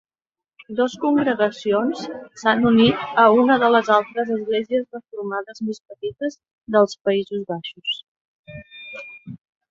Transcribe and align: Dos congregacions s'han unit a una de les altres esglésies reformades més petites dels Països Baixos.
Dos 0.77 0.93
congregacions 1.01 1.99
s'han 2.43 2.63
unit 2.69 3.03
a 3.23 3.25
una 3.41 3.57
de 3.63 3.69
les 3.73 3.91
altres 3.95 4.31
esglésies 4.35 4.87
reformades 4.97 5.61
més 5.67 5.81
petites 5.91 6.39
dels 6.77 6.97
Països 7.09 7.45
Baixos. 7.53 7.99